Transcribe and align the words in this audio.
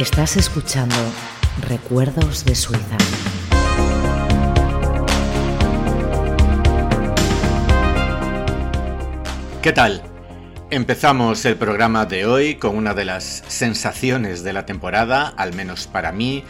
Estás 0.00 0.38
escuchando 0.38 0.96
Recuerdos 1.68 2.46
de 2.46 2.54
Suiza. 2.54 2.96
¿Qué 9.60 9.74
tal? 9.74 10.02
Empezamos 10.70 11.44
el 11.44 11.56
programa 11.56 12.06
de 12.06 12.24
hoy 12.24 12.54
con 12.54 12.78
una 12.78 12.94
de 12.94 13.04
las 13.04 13.44
sensaciones 13.48 14.42
de 14.42 14.54
la 14.54 14.64
temporada, 14.64 15.34
al 15.36 15.52
menos 15.52 15.86
para 15.86 16.12
mí, 16.12 16.44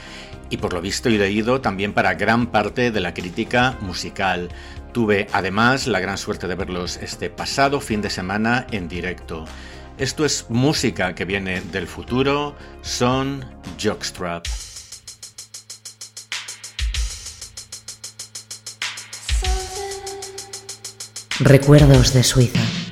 y 0.49 0.59
por 0.59 0.73
lo 0.73 0.81
visto 0.81 1.09
y 1.09 1.19
leído 1.19 1.61
también 1.61 1.93
para 1.93 2.15
gran 2.15 2.53
parte 2.53 2.93
de 2.93 3.01
la 3.01 3.15
crítica 3.15 3.77
musical. 3.81 4.51
Tuve 4.93 5.27
además 5.33 5.89
la 5.89 5.99
gran 5.99 6.19
suerte 6.19 6.47
de 6.47 6.55
verlos 6.55 6.99
este 6.99 7.31
pasado 7.31 7.81
fin 7.81 8.01
de 8.01 8.11
semana 8.11 8.69
en 8.71 8.87
directo. 8.87 9.45
Esto 10.01 10.25
es 10.25 10.47
música 10.49 11.15
que 11.15 11.27
viene 11.27 11.61
del 11.61 11.87
futuro, 11.87 12.57
son 12.81 13.45
Jockstrap. 13.79 14.47
Recuerdos 21.41 22.15
de 22.15 22.23
Suiza. 22.23 22.90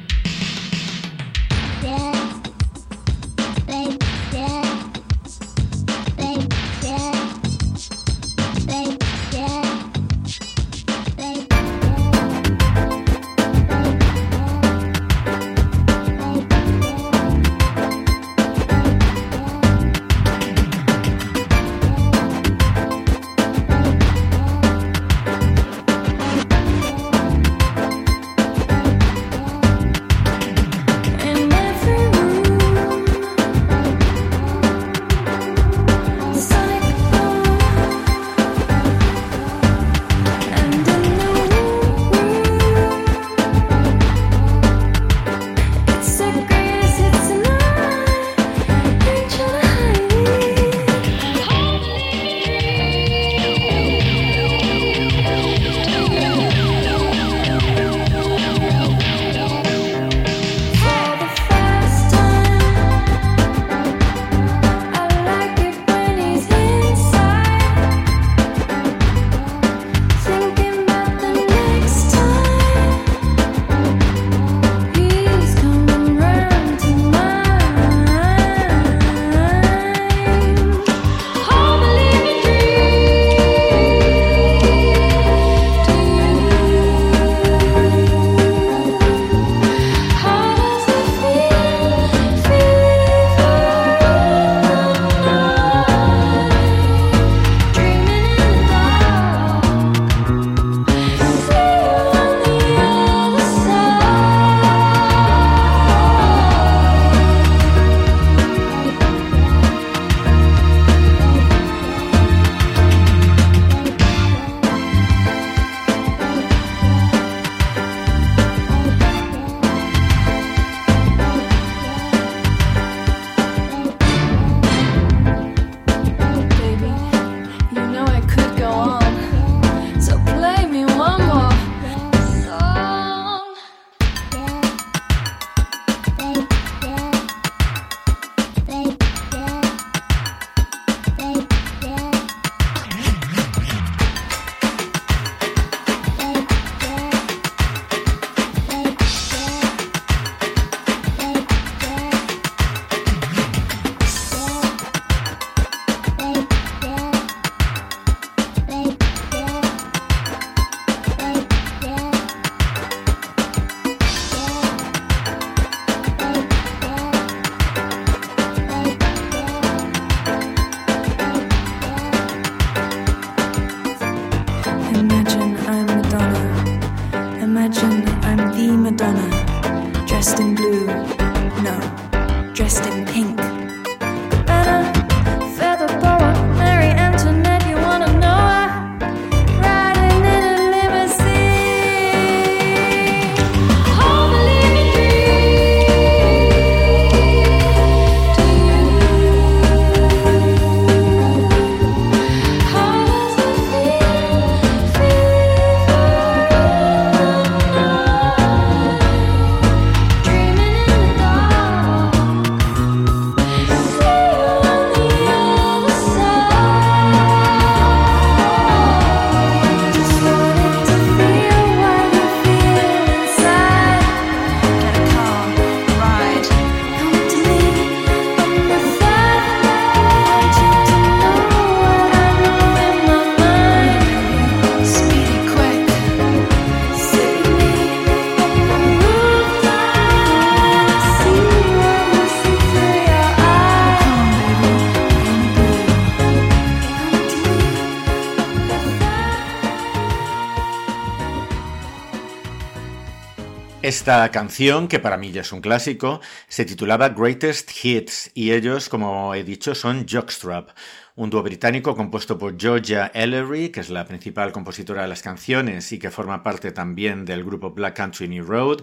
Esta 254.09 254.31
canción, 254.31 254.89
que 254.89 255.01
para 255.01 255.19
mí 255.19 255.33
ya 255.33 255.43
es 255.43 255.53
un 255.53 255.61
clásico, 255.61 256.23
se 256.49 256.65
titulaba 256.65 257.11
Greatest 257.11 257.71
Hits 257.85 258.31
y 258.33 258.53
ellos, 258.53 258.89
como 258.89 259.35
he 259.35 259.45
dicho, 259.45 259.75
son 259.75 260.07
Jockstrap, 260.09 260.71
un 261.15 261.29
dúo 261.29 261.43
británico 261.43 261.95
compuesto 261.95 262.39
por 262.39 262.59
Georgia 262.59 263.11
Ellery, 263.13 263.69
que 263.69 263.81
es 263.81 263.91
la 263.91 264.07
principal 264.07 264.51
compositora 264.51 265.03
de 265.03 265.09
las 265.09 265.21
canciones 265.21 265.93
y 265.93 265.99
que 265.99 266.11
forma 266.11 266.43
parte 266.43 266.73
también 266.73 267.27
del 267.27 267.45
grupo 267.45 267.73
Black 267.73 267.99
Country 267.99 268.29
New 268.29 268.47
Road, 268.47 268.79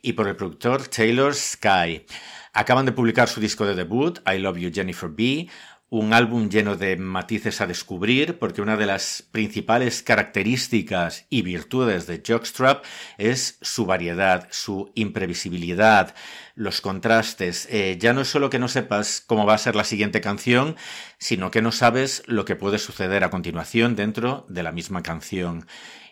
y 0.00 0.12
por 0.12 0.28
el 0.28 0.36
productor 0.36 0.86
Taylor 0.86 1.34
Sky. 1.34 2.06
Acaban 2.52 2.86
de 2.86 2.92
publicar 2.92 3.28
su 3.28 3.40
disco 3.40 3.66
de 3.66 3.74
debut, 3.74 4.20
I 4.32 4.38
Love 4.38 4.58
You 4.58 4.70
Jennifer 4.72 5.10
B., 5.10 5.48
un 5.90 6.12
álbum 6.12 6.50
lleno 6.50 6.76
de 6.76 6.96
matices 6.96 7.60
a 7.60 7.66
descubrir, 7.66 8.38
porque 8.38 8.60
una 8.60 8.76
de 8.76 8.86
las 8.86 9.22
principales 9.30 10.02
características 10.02 11.26
y 11.30 11.42
virtudes 11.42 12.06
de 12.06 12.22
Jockstrap 12.26 12.84
es 13.16 13.58
su 13.62 13.86
variedad, 13.86 14.48
su 14.50 14.92
imprevisibilidad, 14.94 16.14
los 16.54 16.82
contrastes. 16.82 17.66
Eh, 17.70 17.96
ya 17.98 18.12
no 18.12 18.20
es 18.20 18.28
solo 18.28 18.50
que 18.50 18.58
no 18.58 18.68
sepas 18.68 19.22
cómo 19.26 19.46
va 19.46 19.54
a 19.54 19.58
ser 19.58 19.76
la 19.76 19.84
siguiente 19.84 20.20
canción, 20.20 20.76
sino 21.18 21.50
que 21.50 21.62
no 21.62 21.72
sabes 21.72 22.22
lo 22.26 22.44
que 22.44 22.56
puede 22.56 22.78
suceder 22.78 23.24
a 23.24 23.30
continuación 23.30 23.96
dentro 23.96 24.44
de 24.48 24.62
la 24.62 24.72
misma 24.72 25.02
canción. 25.02 25.66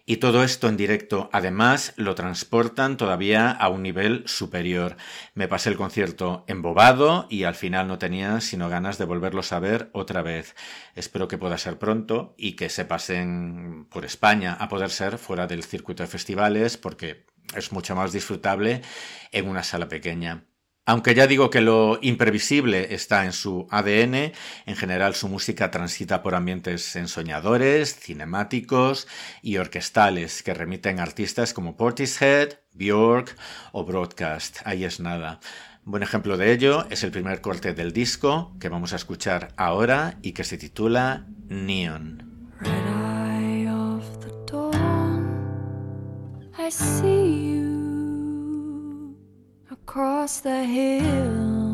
Y 0.08 0.18
todo 0.18 0.44
esto 0.44 0.68
en 0.68 0.76
directo, 0.76 1.28
además, 1.32 1.92
lo 1.96 2.14
transportan 2.14 2.96
todavía 2.96 3.50
a 3.50 3.68
un 3.68 3.82
nivel 3.82 4.22
superior. 4.26 4.96
Me 5.34 5.48
pasé 5.48 5.68
el 5.68 5.76
concierto 5.76 6.44
embobado 6.46 7.26
y 7.28 7.42
al 7.42 7.56
final 7.56 7.88
no 7.88 7.98
tenía 7.98 8.40
sino 8.40 8.68
ganas 8.68 8.98
de 8.98 9.04
volverlos 9.04 9.52
a 9.52 9.58
ver 9.58 9.90
otra 9.92 10.22
vez. 10.22 10.54
Espero 10.94 11.26
que 11.26 11.38
pueda 11.38 11.58
ser 11.58 11.80
pronto 11.80 12.36
y 12.38 12.52
que 12.54 12.68
se 12.68 12.84
pasen 12.84 13.88
por 13.90 14.04
España 14.04 14.54
a 14.54 14.68
poder 14.68 14.90
ser 14.90 15.18
fuera 15.18 15.48
del 15.48 15.64
circuito 15.64 16.04
de 16.04 16.08
festivales 16.08 16.76
porque 16.76 17.26
es 17.56 17.72
mucho 17.72 17.96
más 17.96 18.12
disfrutable 18.12 18.82
en 19.32 19.48
una 19.48 19.64
sala 19.64 19.88
pequeña. 19.88 20.44
Aunque 20.88 21.16
ya 21.16 21.26
digo 21.26 21.50
que 21.50 21.60
lo 21.60 21.98
imprevisible 22.00 22.94
está 22.94 23.24
en 23.24 23.32
su 23.32 23.66
ADN, 23.70 24.32
en 24.66 24.76
general 24.76 25.16
su 25.16 25.28
música 25.28 25.72
transita 25.72 26.22
por 26.22 26.36
ambientes 26.36 26.94
ensoñadores, 26.94 27.98
cinemáticos 27.98 29.08
y 29.42 29.56
orquestales 29.56 30.44
que 30.44 30.54
remiten 30.54 31.00
a 31.00 31.02
artistas 31.02 31.52
como 31.52 31.76
Portishead, 31.76 32.50
Björk 32.72 33.36
o 33.72 33.84
Broadcast. 33.84 34.58
Ahí 34.64 34.84
es 34.84 35.00
nada. 35.00 35.40
Buen 35.82 36.04
ejemplo 36.04 36.36
de 36.36 36.52
ello 36.52 36.86
es 36.88 37.02
el 37.02 37.10
primer 37.10 37.40
corte 37.40 37.74
del 37.74 37.92
disco 37.92 38.54
que 38.60 38.68
vamos 38.68 38.92
a 38.92 38.96
escuchar 38.96 39.48
ahora 39.56 40.18
y 40.22 40.32
que 40.32 40.44
se 40.44 40.56
titula 40.56 41.26
Neon. 41.48 42.52
Across 49.96 50.40
the 50.40 50.62
hill. 50.62 51.65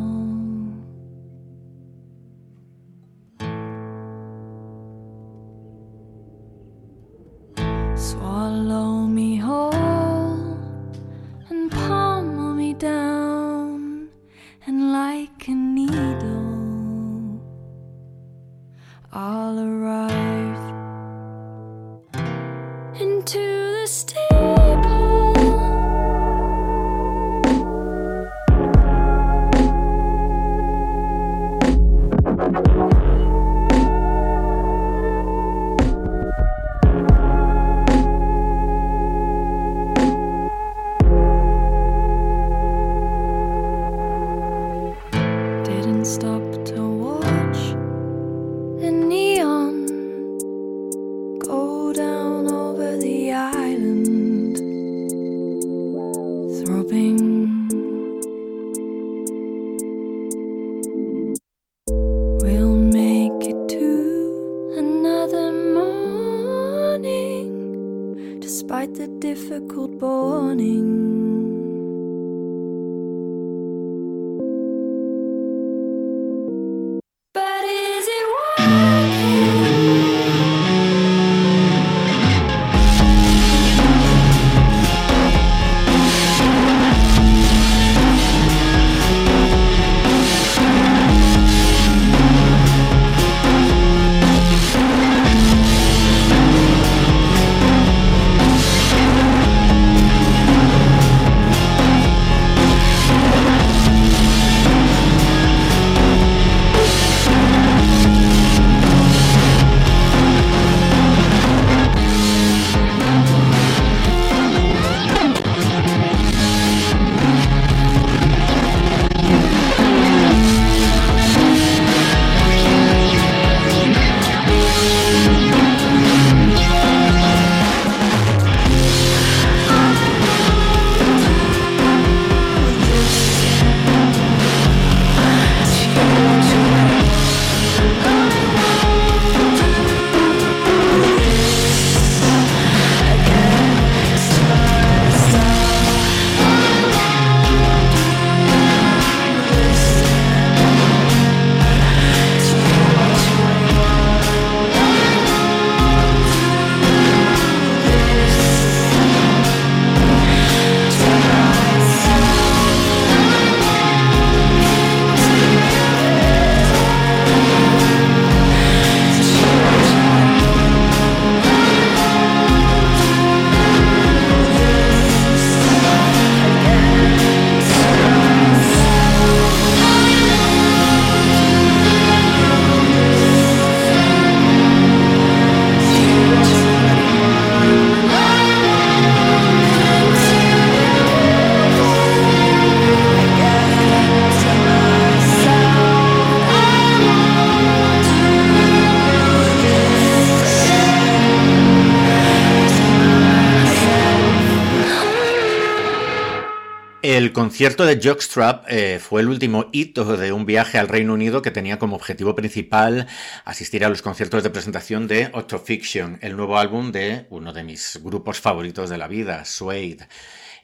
El 207.22 207.32
concierto 207.32 207.86
de 207.86 208.00
Jockstrap 208.02 208.64
eh, 208.66 208.98
fue 208.98 209.20
el 209.20 209.28
último 209.28 209.66
hito 209.70 210.16
de 210.16 210.32
un 210.32 210.44
viaje 210.44 210.78
al 210.78 210.88
Reino 210.88 211.14
Unido 211.14 211.40
que 211.40 211.52
tenía 211.52 211.78
como 211.78 211.94
objetivo 211.94 212.34
principal 212.34 213.06
asistir 213.44 213.84
a 213.84 213.88
los 213.88 214.02
conciertos 214.02 214.42
de 214.42 214.50
presentación 214.50 215.06
de 215.06 215.30
Autofiction, 215.32 216.18
el 216.20 216.36
nuevo 216.36 216.58
álbum 216.58 216.90
de 216.90 217.26
uno 217.30 217.52
de 217.52 217.62
mis 217.62 218.00
grupos 218.02 218.40
favoritos 218.40 218.90
de 218.90 218.98
la 218.98 219.06
vida, 219.06 219.44
Suede. 219.44 220.08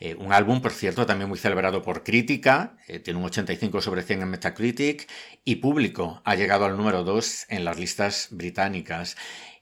Eh, 0.01 0.17
un 0.17 0.33
álbum, 0.33 0.61
por 0.61 0.73
cierto, 0.73 1.07
también 1.07 1.29
muy 1.29 1.39
celebrado 1.39 1.81
por 1.81 2.03
crítica, 2.03 2.77
eh, 2.89 2.99
tiene 2.99 3.21
un 3.21 3.27
85 3.27 3.81
sobre 3.81 4.03
100 4.03 4.23
en 4.23 4.31
Metacritic 4.31 5.09
y 5.45 5.57
público, 5.57 6.23
ha 6.25 6.35
llegado 6.35 6.65
al 6.65 6.77
número 6.77 7.05
2 7.05 7.47
en 7.51 7.65
las 7.65 7.79
listas 7.79 8.29
británicas. 8.33 9.17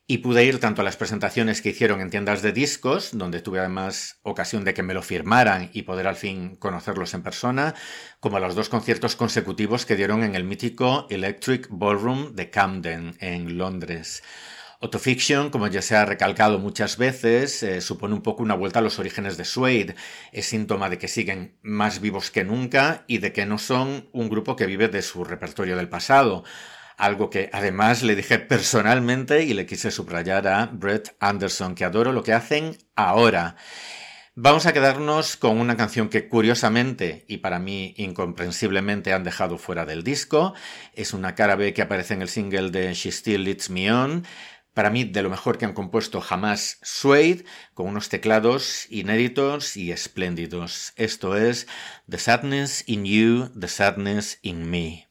Y 0.08 0.18
pude 0.18 0.44
ir 0.44 0.60
tanto 0.60 0.82
a 0.82 0.84
las 0.84 0.96
presentaciones 0.96 1.60
que 1.60 1.70
hicieron 1.70 2.00
en 2.00 2.10
tiendas 2.10 2.40
de 2.40 2.52
discos, 2.52 3.10
donde 3.12 3.40
tuve 3.40 3.58
además 3.58 4.20
ocasión 4.22 4.62
de 4.62 4.72
que 4.72 4.84
me 4.84 4.94
lo 4.94 5.02
firmaran 5.02 5.68
y 5.72 5.82
poder 5.82 6.06
al 6.06 6.14
fin 6.14 6.54
conocerlos 6.54 7.12
en 7.14 7.25
persona, 7.25 7.75
como 8.20 8.36
a 8.36 8.40
los 8.40 8.54
dos 8.54 8.68
conciertos 8.68 9.16
consecutivos 9.16 9.84
que 9.84 9.96
dieron 9.96 10.22
en 10.22 10.36
el 10.36 10.44
mítico 10.44 11.08
Electric 11.10 11.66
Ballroom 11.70 12.36
de 12.36 12.50
Camden, 12.50 13.16
en 13.18 13.58
Londres. 13.58 14.22
Autofiction, 14.80 15.50
como 15.50 15.66
ya 15.66 15.82
se 15.82 15.96
ha 15.96 16.04
recalcado 16.04 16.60
muchas 16.60 16.98
veces, 16.98 17.64
eh, 17.64 17.80
supone 17.80 18.14
un 18.14 18.22
poco 18.22 18.44
una 18.44 18.54
vuelta 18.54 18.78
a 18.78 18.82
los 18.82 19.00
orígenes 19.00 19.36
de 19.36 19.44
Suede. 19.44 19.96
Es 20.30 20.46
síntoma 20.46 20.88
de 20.88 20.98
que 20.98 21.08
siguen 21.08 21.58
más 21.62 22.00
vivos 22.00 22.30
que 22.30 22.44
nunca 22.44 23.02
y 23.08 23.18
de 23.18 23.32
que 23.32 23.44
no 23.44 23.58
son 23.58 24.08
un 24.12 24.28
grupo 24.28 24.54
que 24.54 24.66
vive 24.66 24.86
de 24.86 25.02
su 25.02 25.25
repertorio 25.25 25.76
del 25.76 25.88
pasado 25.88 26.44
algo 26.96 27.30
que 27.30 27.50
además 27.52 28.02
le 28.02 28.16
dije 28.16 28.38
personalmente 28.38 29.44
y 29.44 29.54
le 29.54 29.66
quise 29.66 29.90
subrayar 29.90 30.48
a 30.48 30.66
Brett 30.66 31.16
Anderson, 31.20 31.74
que 31.74 31.84
adoro 31.84 32.12
lo 32.12 32.22
que 32.22 32.32
hacen 32.32 32.76
ahora. 32.94 33.56
Vamos 34.38 34.66
a 34.66 34.74
quedarnos 34.74 35.38
con 35.38 35.58
una 35.58 35.78
canción 35.78 36.10
que 36.10 36.28
curiosamente 36.28 37.24
y 37.26 37.38
para 37.38 37.58
mí 37.58 37.94
incomprensiblemente 37.96 39.14
han 39.14 39.24
dejado 39.24 39.56
fuera 39.56 39.86
del 39.86 40.02
disco. 40.02 40.52
Es 40.92 41.14
una 41.14 41.34
cara 41.34 41.56
B 41.56 41.72
que 41.72 41.80
aparece 41.80 42.12
en 42.12 42.20
el 42.20 42.28
single 42.28 42.70
de 42.70 42.92
She 42.92 43.10
Still 43.10 43.44
Leads 43.44 43.70
Me 43.70 43.90
On. 43.90 44.26
Para 44.74 44.90
mí, 44.90 45.04
de 45.04 45.22
lo 45.22 45.30
mejor 45.30 45.56
que 45.56 45.64
han 45.64 45.72
compuesto 45.72 46.20
jamás 46.20 46.78
Suede, 46.82 47.46
con 47.72 47.86
unos 47.86 48.10
teclados 48.10 48.86
inéditos 48.90 49.74
y 49.74 49.90
espléndidos. 49.90 50.92
Esto 50.96 51.34
es 51.34 51.66
The 52.06 52.18
Sadness 52.18 52.84
in 52.86 53.06
You, 53.06 53.48
The 53.58 53.68
Sadness 53.68 54.38
in 54.42 54.68
Me. 54.68 55.05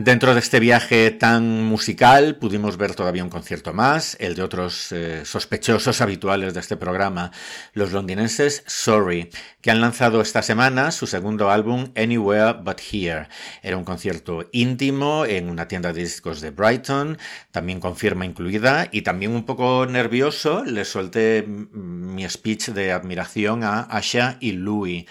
Dentro 0.00 0.32
de 0.32 0.38
este 0.38 0.60
viaje 0.60 1.10
tan 1.10 1.64
musical 1.64 2.36
pudimos 2.36 2.76
ver 2.76 2.94
todavía 2.94 3.24
un 3.24 3.30
concierto 3.30 3.72
más, 3.72 4.16
el 4.20 4.36
de 4.36 4.42
otros 4.42 4.92
eh, 4.92 5.24
sospechosos 5.24 6.00
habituales 6.00 6.54
de 6.54 6.60
este 6.60 6.76
programa, 6.76 7.32
los 7.72 7.90
londinenses 7.90 8.62
Sorry, 8.68 9.28
que 9.60 9.72
han 9.72 9.80
lanzado 9.80 10.20
esta 10.20 10.42
semana 10.42 10.92
su 10.92 11.08
segundo 11.08 11.50
álbum 11.50 11.90
Anywhere 11.96 12.60
But 12.62 12.80
Here. 12.92 13.26
Era 13.60 13.76
un 13.76 13.82
concierto 13.82 14.48
íntimo 14.52 15.26
en 15.26 15.50
una 15.50 15.66
tienda 15.66 15.92
de 15.92 16.02
discos 16.02 16.40
de 16.42 16.52
Brighton, 16.52 17.18
también 17.50 17.80
con 17.80 17.96
firma 17.96 18.24
incluida 18.24 18.86
y 18.92 19.02
también 19.02 19.32
un 19.32 19.44
poco 19.44 19.84
nervioso 19.86 20.62
le 20.62 20.84
solté 20.84 21.44
mi 21.44 22.28
speech 22.28 22.68
de 22.68 22.92
admiración 22.92 23.64
a 23.64 23.80
Asha 23.80 24.36
y 24.38 24.52
Louis 24.52 25.06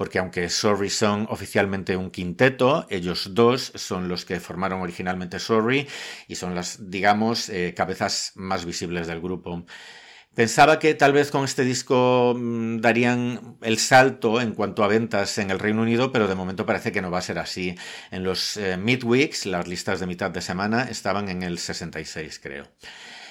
porque 0.00 0.18
aunque 0.18 0.48
Sorry 0.48 0.88
son 0.88 1.26
oficialmente 1.28 1.94
un 1.94 2.10
quinteto, 2.10 2.86
ellos 2.88 3.34
dos 3.34 3.70
son 3.74 4.08
los 4.08 4.24
que 4.24 4.40
formaron 4.40 4.80
originalmente 4.80 5.38
Sorry 5.38 5.86
y 6.26 6.36
son 6.36 6.54
las, 6.54 6.90
digamos, 6.90 7.50
eh, 7.50 7.74
cabezas 7.76 8.32
más 8.34 8.64
visibles 8.64 9.06
del 9.08 9.20
grupo. 9.20 9.66
Pensaba 10.34 10.78
que 10.78 10.94
tal 10.94 11.12
vez 11.12 11.30
con 11.30 11.44
este 11.44 11.64
disco 11.64 12.34
mm, 12.34 12.78
darían 12.78 13.58
el 13.60 13.76
salto 13.76 14.40
en 14.40 14.52
cuanto 14.54 14.84
a 14.84 14.88
ventas 14.88 15.36
en 15.36 15.50
el 15.50 15.58
Reino 15.58 15.82
Unido, 15.82 16.12
pero 16.12 16.28
de 16.28 16.34
momento 16.34 16.64
parece 16.64 16.92
que 16.92 17.02
no 17.02 17.10
va 17.10 17.18
a 17.18 17.22
ser 17.22 17.38
así. 17.38 17.74
En 18.10 18.24
los 18.24 18.56
eh, 18.56 18.78
midweeks, 18.78 19.44
las 19.44 19.68
listas 19.68 20.00
de 20.00 20.06
mitad 20.06 20.30
de 20.30 20.40
semana, 20.40 20.84
estaban 20.84 21.28
en 21.28 21.42
el 21.42 21.58
66, 21.58 22.40
creo. 22.42 22.64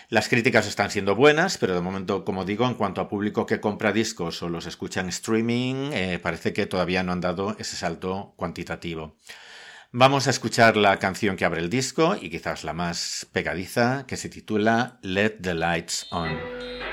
Las 0.10 0.28
críticas 0.28 0.66
están 0.66 0.90
siendo 0.90 1.16
buenas, 1.16 1.60
pero 1.60 1.76
de 1.76 1.82
momento, 1.82 2.26
como 2.26 2.44
digo, 2.44 2.66
en 2.66 2.74
cuanto 2.74 3.00
a 3.00 3.08
público 3.08 3.46
que 3.46 3.60
compra 3.60 3.92
discos 3.92 4.42
o 4.42 4.50
los 4.50 4.66
escucha 4.66 5.02
en 5.02 5.10
streaming, 5.10 5.92
eh, 5.94 6.18
parece 6.18 6.52
que 6.52 6.66
todavía 6.66 7.04
no 7.04 7.12
han 7.12 7.22
dado 7.22 7.56
ese 7.60 7.76
salto 7.76 8.34
cuantitativo. 8.36 9.18
Vamos 9.92 10.26
a 10.26 10.32
escuchar 10.32 10.78
la 10.78 10.98
canción 10.98 11.36
que 11.36 11.46
abre 11.46 11.62
el 11.62 11.70
disco 11.70 12.18
y 12.20 12.32
quizás 12.32 12.64
la 12.64 12.74
más 12.74 13.28
pegadiza, 13.32 14.06
que 14.08 14.18
se 14.18 14.30
titula 14.30 14.98
Let 15.04 15.42
the 15.42 15.54
Lights 15.54 16.08
On. 16.10 16.89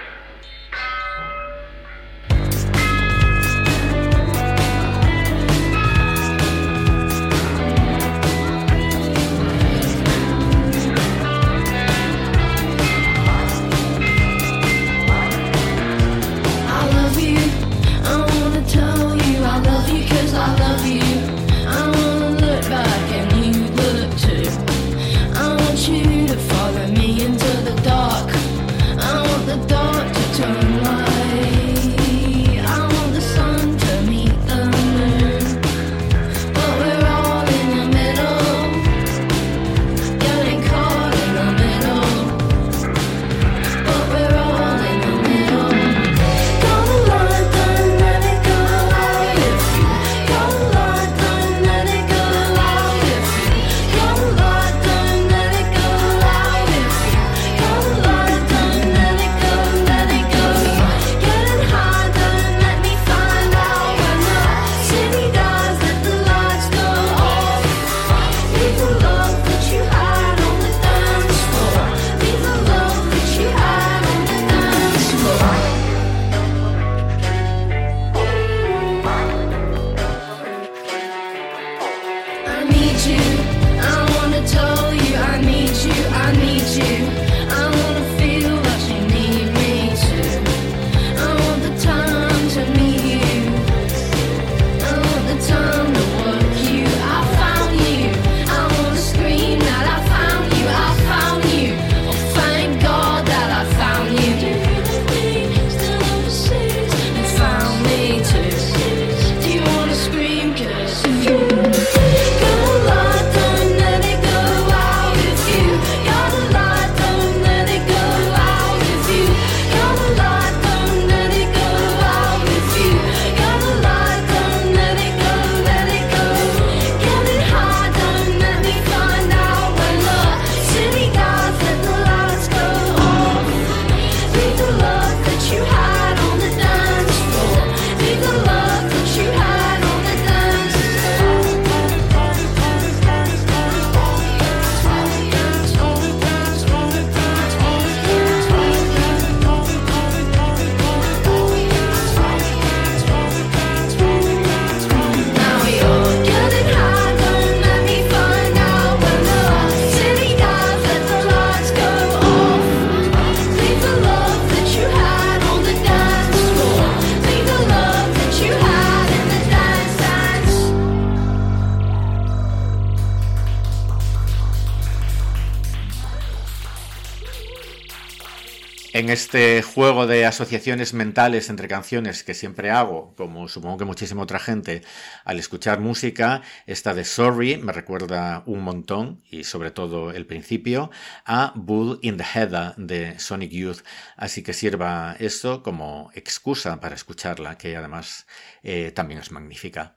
En 179.06 179.12
este 179.12 179.62
juego 179.62 180.08
de 180.08 180.26
asociaciones 180.26 180.92
mentales 180.92 181.48
entre 181.48 181.68
canciones 181.68 182.24
que 182.24 182.34
siempre 182.34 182.72
hago, 182.72 183.14
como 183.14 183.46
supongo 183.46 183.76
que 183.76 183.84
muchísima 183.84 184.24
otra 184.24 184.40
gente, 184.40 184.82
al 185.24 185.38
escuchar 185.38 185.78
música, 185.78 186.42
esta 186.66 186.92
de 186.92 187.04
Sorry 187.04 187.56
me 187.56 187.72
recuerda 187.72 188.42
un 188.46 188.62
montón, 188.62 189.22
y 189.30 189.44
sobre 189.44 189.70
todo 189.70 190.10
el 190.10 190.26
principio, 190.26 190.90
a 191.24 191.52
Bull 191.54 192.00
in 192.02 192.16
the 192.16 192.24
Heather 192.24 192.74
de 192.78 193.16
Sonic 193.20 193.52
Youth. 193.52 193.84
Así 194.16 194.42
que 194.42 194.52
sirva 194.52 195.14
esto 195.20 195.62
como 195.62 196.10
excusa 196.14 196.80
para 196.80 196.96
escucharla, 196.96 197.56
que 197.56 197.76
además 197.76 198.26
eh, 198.64 198.90
también 198.90 199.20
es 199.20 199.30
magnífica. 199.30 199.94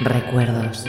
Recuerdos. 0.00 0.84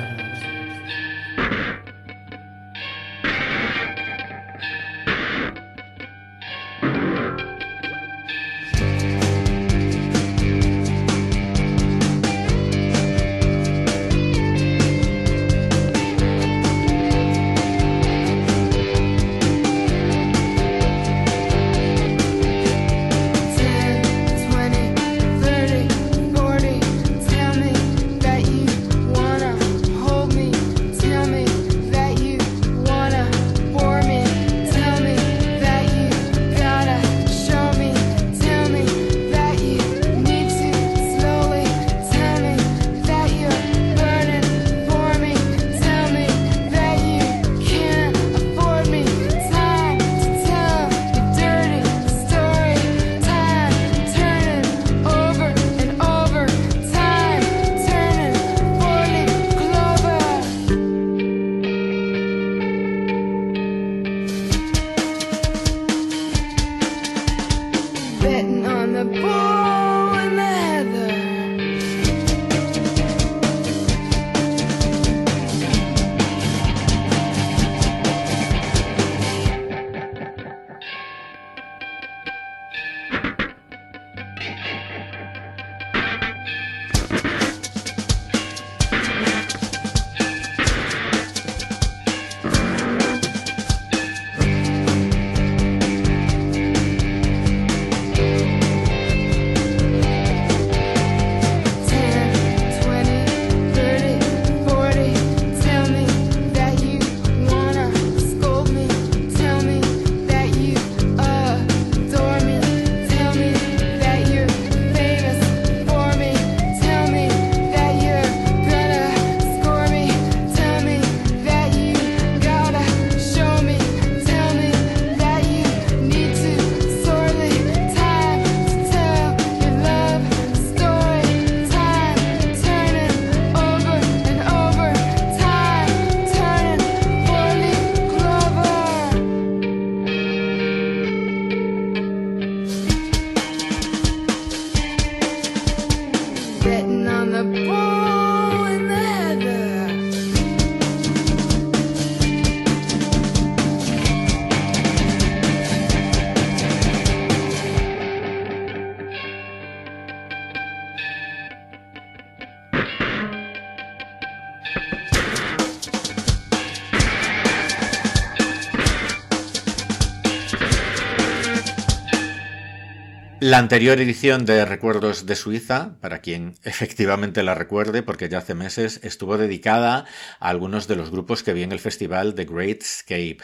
La 173.46 173.60
anterior 173.60 174.02
edición 174.02 174.44
de 174.46 174.66
Recuerdos 174.66 175.28
de 175.28 175.36
Suiza, 175.36 175.98
para 176.02 176.18
quien 176.18 176.56
efectivamente 176.64 177.44
la 177.44 177.54
recuerde, 177.54 178.02
porque 178.02 178.28
ya 178.28 178.40
hace 178.40 178.56
meses, 178.56 179.00
estuvo 179.04 179.38
dedicada 179.38 180.06
a 180.40 180.50
algunos 180.50 180.88
de 180.88 180.96
los 180.96 181.12
grupos 181.12 181.44
que 181.44 181.54
vi 181.54 181.62
en 181.62 181.72
el 181.72 181.80
festival 181.80 182.34
The 182.34 182.46
Great 182.46 182.82
Escape. 182.82 183.38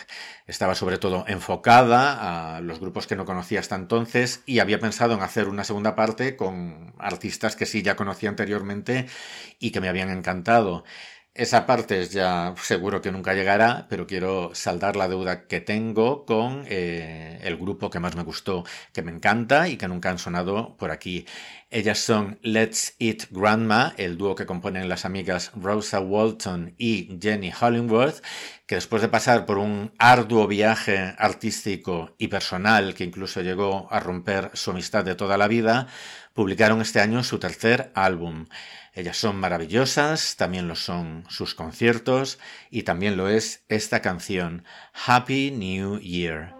Estaba 0.48 0.74
sobre 0.74 0.98
todo 0.98 1.24
enfocada 1.28 2.56
a 2.56 2.62
los 2.62 2.80
grupos 2.80 3.06
que 3.06 3.16
no 3.16 3.26
conocía 3.26 3.60
hasta 3.60 3.76
entonces 3.76 4.42
y 4.48 4.58
había 4.58 4.80
pensado 4.80 5.14
en 5.14 5.22
hacer 5.22 5.48
una 5.48 5.64
segunda 5.64 5.96
parte 5.96 6.36
con 6.36 6.96
artistas 6.98 7.56
que 7.56 7.68
sí 7.68 7.84
ya 7.84 7.96
conocía 7.96 8.30
anteriormente 8.30 9.06
y 9.60 9.70
que 9.70 9.82
me 9.82 9.88
habían 9.88 10.10
encantado. 10.10 10.84
Esa 11.34 11.65
parte 11.65 12.02
es 12.02 12.12
ya 12.12 12.54
seguro 12.62 13.02
que 13.02 13.10
nunca 13.10 13.34
llegará, 13.34 13.88
pero 13.89 14.06
quiero 14.06 14.54
saldar 14.54 14.98
la 14.98 15.08
deuda 15.08 15.48
que 15.48 15.62
tengo 15.62 16.26
con 16.26 16.65
eh, 16.67 17.39
el 17.44 17.56
grupo 17.56 17.89
que 17.89 18.02
más 18.02 18.17
me 18.17 18.24
gustó, 18.24 18.65
que 18.91 19.02
me 19.02 19.13
encanta 19.13 19.70
y 19.70 19.78
que 19.78 19.88
nunca 19.88 20.10
han 20.10 20.20
sonado 20.20 20.76
por 20.76 20.91
aquí. 20.91 21.26
Ellas 21.70 22.00
son 22.00 22.38
Let's 22.41 22.96
Eat 23.00 23.28
Grandma, 23.32 23.94
el 23.96 24.17
dúo 24.17 24.36
que 24.36 24.46
componen 24.46 24.89
las 24.89 25.06
amigas 25.06 25.52
Rosa 25.56 26.02
Walton 26.02 26.76
y 26.78 27.17
Jenny 27.22 27.54
Hollingworth, 27.58 28.22
que 28.65 28.76
después 28.76 29.02
de 29.02 29.08
pasar 29.08 29.46
por 29.46 29.58
un 29.58 29.94
arduo 30.00 30.48
viaje 30.48 31.15
artístico 31.17 32.13
y 32.17 32.28
personal 32.28 32.94
que 32.94 33.06
incluso 33.06 33.41
llegó 33.41 33.88
a 33.89 34.02
romper 34.02 34.52
su 34.54 34.72
amistad 34.72 35.06
de 35.06 35.15
toda 35.15 35.38
la 35.38 35.48
vida, 35.48 35.88
publicaron 36.34 36.82
este 36.82 37.00
año 37.00 37.24
su 37.24 37.39
tercer 37.39 37.91
álbum. 37.96 38.48
Ellas 38.93 39.17
son 39.17 39.38
maravillosas, 39.38 40.36
también 40.36 40.67
lo 40.67 40.75
son 40.75 41.23
sus 41.30 41.56
conciertos 41.56 42.39
y 42.69 42.84
también 42.84 43.15
lo 43.15 43.30
es 43.30 43.63
esta 43.69 44.01
canción, 44.01 44.65
Happy 45.06 45.51
New 45.51 45.99
Year. 45.99 46.54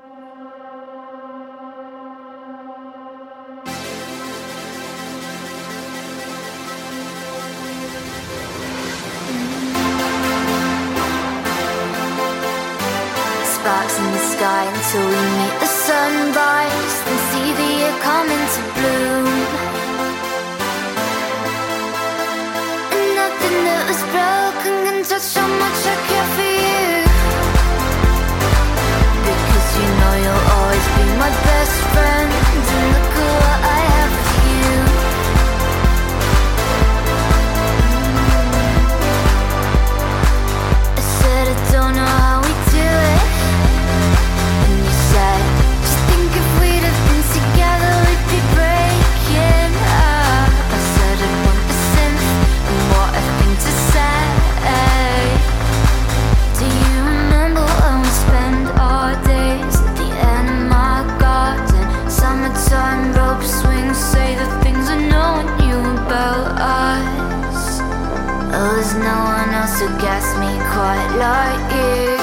Until 14.44 15.08
we 15.08 15.16
the 15.60 15.66
sunrise, 15.68 16.96
see 17.32 17.54
the 17.54 17.82
bloom. 18.76 19.71
Touch 25.12 25.36
how 25.36 25.48
much 25.48 25.80
I 25.86 25.96
care 26.08 26.28
for 26.36 26.50
you. 26.64 27.04
Because 29.28 29.70
you 29.80 29.88
know 30.00 30.14
you'll 30.24 30.46
always 30.56 30.86
be 30.96 31.06
my 31.20 31.32
best 31.48 31.76
friend 31.92 32.30
And 32.32 32.62
look 32.96 33.16
at 33.22 33.32
what 33.44 33.60
I 33.76 33.80
have 33.96 34.16
you. 34.48 34.72
I 40.98 41.02
said 41.20 41.46
I 41.48 41.72
don't 41.72 41.96
know 41.96 42.31
to 69.82 69.88
guess 69.98 70.38
me 70.38 70.60
quite 70.70 71.12
like 71.18 71.74
you. 71.74 72.21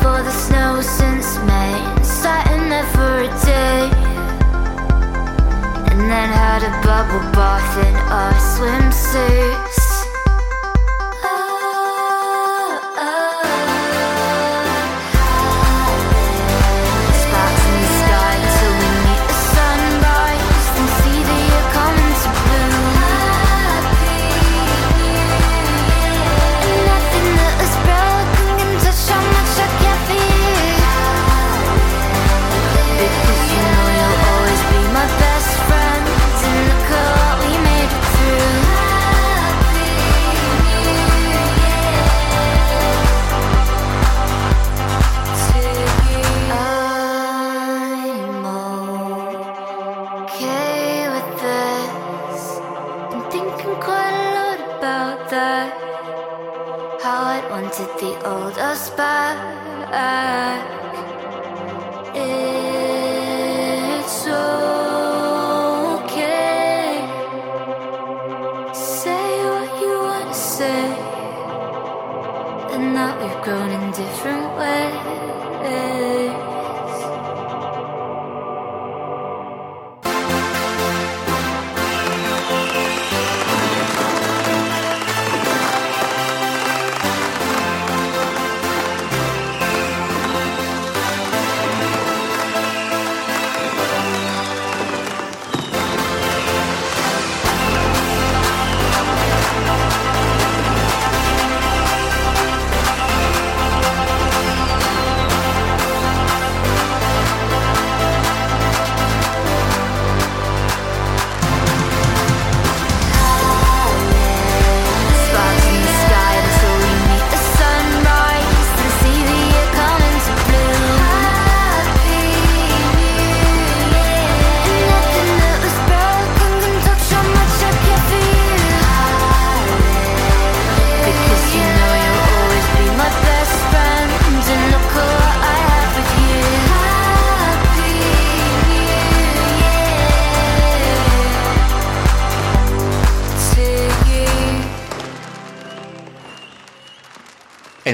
For 0.00 0.22
the 0.22 0.30
snow 0.30 0.80
since 0.80 1.36
May, 1.44 1.74
for 2.94 3.14
a 3.20 3.30
day, 3.44 3.90
and 5.90 6.00
then 6.10 6.28
had 6.30 6.62
a 6.62 6.72
bubble 6.86 7.24
bath 7.32 7.72
in 7.86 7.94
our 8.10 8.34
swimsuits. 8.52 9.81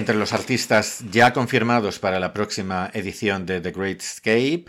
Entre 0.09 0.21
los 0.21 0.33
artistas 0.33 1.05
ya 1.11 1.35
confirmados 1.35 1.99
para 1.99 2.19
la 2.19 2.33
próxima 2.33 2.91
edición 2.95 3.45
de 3.45 3.61
The 3.61 3.73
Great 3.73 4.01
Escape, 4.01 4.65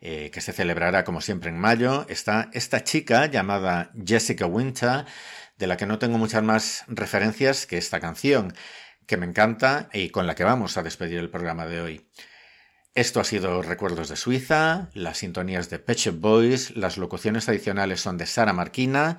eh, 0.00 0.30
que 0.32 0.40
se 0.40 0.52
celebrará 0.52 1.02
como 1.02 1.20
siempre 1.20 1.50
en 1.50 1.58
mayo, 1.58 2.06
está 2.08 2.48
esta 2.52 2.84
chica 2.84 3.26
llamada 3.26 3.90
Jessica 4.06 4.46
Winter, 4.46 5.04
de 5.58 5.66
la 5.66 5.76
que 5.76 5.86
no 5.86 5.98
tengo 5.98 6.16
muchas 6.16 6.44
más 6.44 6.84
referencias 6.86 7.66
que 7.66 7.76
esta 7.76 7.98
canción, 7.98 8.54
que 9.04 9.16
me 9.16 9.26
encanta 9.26 9.88
y 9.92 10.10
con 10.10 10.28
la 10.28 10.36
que 10.36 10.44
vamos 10.44 10.76
a 10.76 10.84
despedir 10.84 11.18
el 11.18 11.28
programa 11.28 11.66
de 11.66 11.80
hoy. 11.80 12.08
Esto 12.94 13.18
ha 13.18 13.24
sido 13.24 13.62
Recuerdos 13.62 14.08
de 14.08 14.14
Suiza, 14.14 14.90
las 14.94 15.18
sintonías 15.18 15.70
de 15.70 15.80
Pet 15.80 16.12
Boys, 16.20 16.76
las 16.76 16.98
locuciones 16.98 17.48
adicionales 17.48 18.00
son 18.00 18.16
de 18.16 18.26
Sara 18.26 18.52
Marquina, 18.52 19.18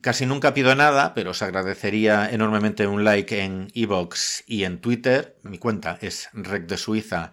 Casi 0.00 0.26
nunca 0.26 0.52
pido 0.52 0.74
nada, 0.74 1.14
pero 1.14 1.30
os 1.30 1.42
agradecería 1.42 2.28
enormemente 2.30 2.86
un 2.88 3.04
like 3.04 3.42
en 3.42 3.68
Evox 3.72 4.42
y 4.46 4.64
en 4.64 4.80
Twitter. 4.80 5.38
Mi 5.42 5.58
cuenta 5.58 5.96
es 6.00 6.28
Rec 6.32 6.66
de 6.66 6.76
Suiza 6.76 7.30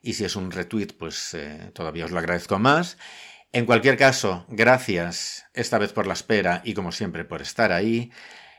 y 0.00 0.12
si 0.12 0.24
es 0.24 0.36
un 0.36 0.52
retweet, 0.52 0.94
pues 0.98 1.34
eh, 1.34 1.70
todavía 1.74 2.04
os 2.04 2.12
lo 2.12 2.18
agradezco 2.18 2.58
más. 2.58 2.96
En 3.52 3.66
cualquier 3.66 3.96
caso, 3.96 4.46
gracias 4.48 5.46
esta 5.52 5.78
vez 5.78 5.92
por 5.92 6.06
la 6.06 6.12
espera 6.12 6.62
y 6.64 6.74
como 6.74 6.92
siempre 6.92 7.24
por 7.24 7.42
estar 7.42 7.72
ahí 7.72 8.12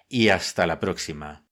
y 0.10 0.28
hasta 0.28 0.68
la 0.68 0.80
próxima. 0.82 1.46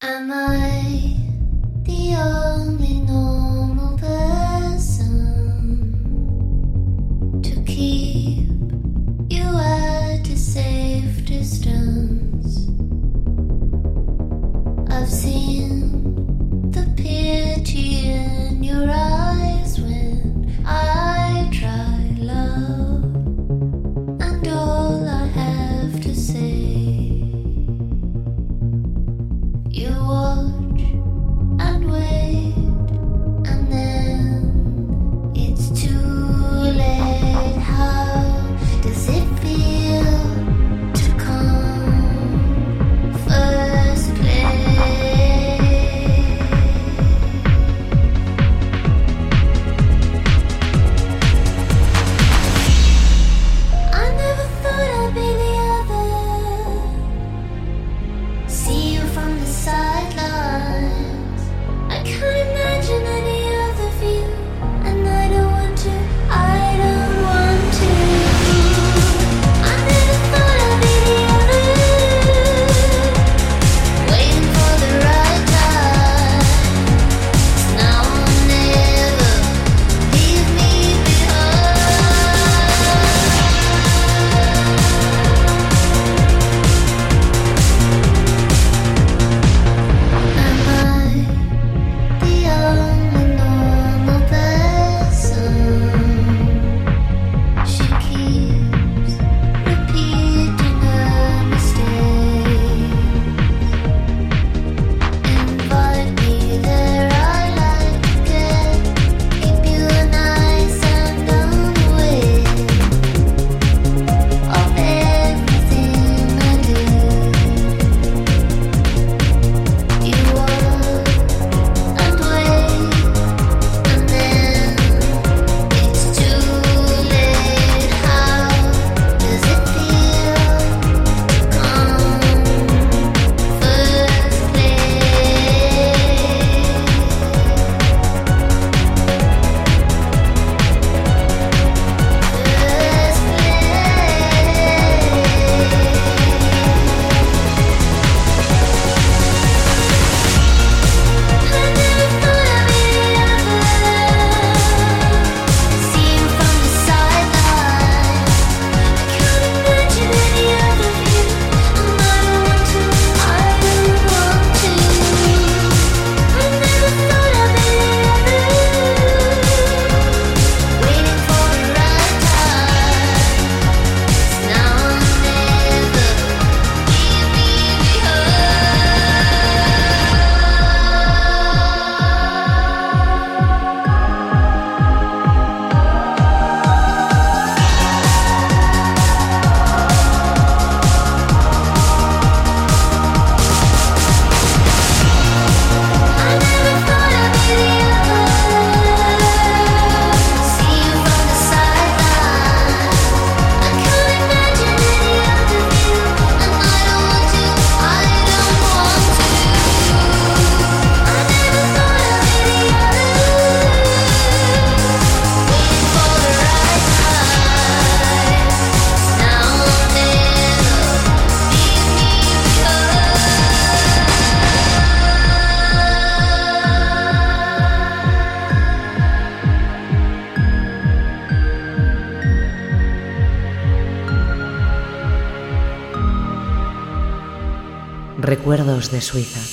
De 239.00 239.06
Suiza. 239.06 239.49